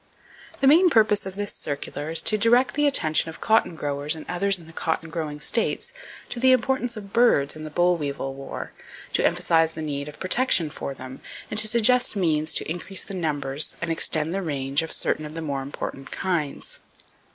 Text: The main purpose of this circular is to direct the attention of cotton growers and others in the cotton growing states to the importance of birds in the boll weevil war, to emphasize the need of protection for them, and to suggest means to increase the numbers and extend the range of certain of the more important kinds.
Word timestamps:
The 0.61 0.67
main 0.67 0.89
purpose 0.89 1.27
of 1.27 1.35
this 1.35 1.53
circular 1.53 2.09
is 2.09 2.23
to 2.23 2.35
direct 2.35 2.73
the 2.73 2.87
attention 2.87 3.29
of 3.29 3.39
cotton 3.39 3.75
growers 3.75 4.15
and 4.15 4.25
others 4.27 4.57
in 4.57 4.65
the 4.65 4.73
cotton 4.73 5.11
growing 5.11 5.39
states 5.39 5.93
to 6.29 6.39
the 6.39 6.53
importance 6.53 6.97
of 6.97 7.13
birds 7.13 7.55
in 7.55 7.65
the 7.65 7.69
boll 7.69 7.97
weevil 7.97 8.33
war, 8.33 8.73
to 9.13 9.23
emphasize 9.23 9.73
the 9.73 9.81
need 9.83 10.07
of 10.09 10.19
protection 10.19 10.71
for 10.71 10.95
them, 10.95 11.21
and 11.51 11.59
to 11.59 11.67
suggest 11.67 12.15
means 12.15 12.55
to 12.55 12.67
increase 12.67 13.03
the 13.03 13.13
numbers 13.13 13.77
and 13.79 13.91
extend 13.91 14.33
the 14.33 14.41
range 14.41 14.81
of 14.81 14.91
certain 14.91 15.23
of 15.23 15.35
the 15.35 15.39
more 15.39 15.61
important 15.61 16.09
kinds. 16.09 16.79